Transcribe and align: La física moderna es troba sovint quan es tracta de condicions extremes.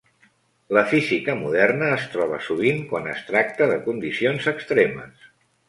La 0.77 0.83
física 0.93 1.35
moderna 1.41 1.91
es 1.99 2.07
troba 2.15 2.41
sovint 2.47 2.81
quan 2.95 3.13
es 3.13 3.23
tracta 3.29 3.71
de 3.75 3.79
condicions 3.87 4.51
extremes. 4.57 5.33